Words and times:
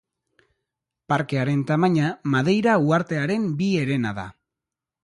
Parkearen 1.13 1.61
tamaina 1.73 2.09
Madeira 2.37 2.79
uhartearen 2.89 3.47
bi 3.63 3.71
herena 3.85 4.19
da. 4.23 4.27